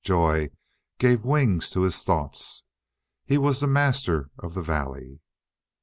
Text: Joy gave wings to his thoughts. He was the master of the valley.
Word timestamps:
Joy 0.03 0.49
gave 0.97 1.23
wings 1.23 1.69
to 1.69 1.81
his 1.81 2.03
thoughts. 2.03 2.63
He 3.27 3.37
was 3.37 3.59
the 3.59 3.67
master 3.67 4.31
of 4.39 4.55
the 4.55 4.63
valley. 4.63 5.21